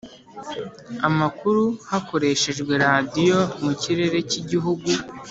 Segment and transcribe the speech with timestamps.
[1.07, 4.89] amakuru hakoreshejwe radiyo mu kirere cy Igihugu